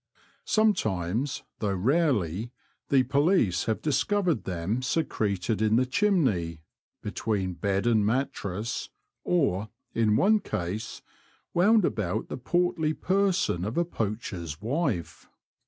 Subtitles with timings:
[0.47, 2.51] Sometimes, though rarely,
[2.89, 6.61] the police have discovered them secreted in the chimney,
[7.03, 8.89] between bed and mattrass,
[9.23, 11.03] or, in one case,
[11.53, 15.29] wound about the portly person of a poacher's wife.